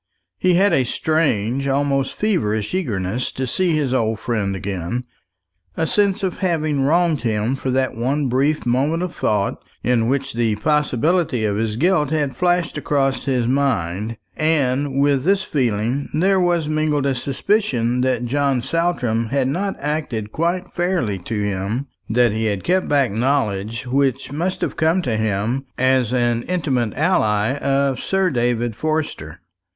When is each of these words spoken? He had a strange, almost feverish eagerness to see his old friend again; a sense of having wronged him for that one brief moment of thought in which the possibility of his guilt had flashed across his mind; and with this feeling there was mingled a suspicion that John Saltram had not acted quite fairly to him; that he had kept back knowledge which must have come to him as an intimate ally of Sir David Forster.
He 0.39 0.55
had 0.55 0.73
a 0.73 0.83
strange, 0.83 1.67
almost 1.67 2.15
feverish 2.15 2.73
eagerness 2.73 3.31
to 3.33 3.45
see 3.45 3.75
his 3.75 3.93
old 3.93 4.17
friend 4.17 4.55
again; 4.55 5.05
a 5.77 5.85
sense 5.85 6.23
of 6.23 6.37
having 6.39 6.81
wronged 6.81 7.21
him 7.21 7.55
for 7.55 7.69
that 7.69 7.93
one 7.95 8.27
brief 8.27 8.65
moment 8.65 9.03
of 9.03 9.13
thought 9.13 9.61
in 9.83 10.07
which 10.07 10.33
the 10.33 10.55
possibility 10.55 11.45
of 11.45 11.57
his 11.57 11.75
guilt 11.75 12.09
had 12.09 12.35
flashed 12.35 12.79
across 12.79 13.25
his 13.25 13.47
mind; 13.47 14.17
and 14.35 14.99
with 14.99 15.23
this 15.23 15.43
feeling 15.43 16.09
there 16.15 16.39
was 16.39 16.67
mingled 16.67 17.05
a 17.05 17.13
suspicion 17.13 18.01
that 18.01 18.25
John 18.25 18.63
Saltram 18.63 19.27
had 19.27 19.47
not 19.47 19.75
acted 19.79 20.31
quite 20.31 20.67
fairly 20.71 21.19
to 21.19 21.43
him; 21.43 21.85
that 22.09 22.31
he 22.31 22.45
had 22.45 22.63
kept 22.63 22.87
back 22.87 23.11
knowledge 23.11 23.85
which 23.85 24.31
must 24.31 24.61
have 24.61 24.75
come 24.77 25.03
to 25.03 25.15
him 25.15 25.67
as 25.77 26.11
an 26.11 26.41
intimate 26.47 26.95
ally 26.95 27.55
of 27.59 27.99
Sir 27.99 28.31
David 28.31 28.75
Forster. 28.75 29.41